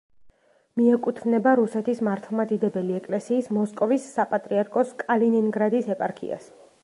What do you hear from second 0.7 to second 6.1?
მიეკუთვნება რუსეთის მართლმადიდებელი ეკლესიის მოსკოვის საპატრიარქოს კალინინგრადის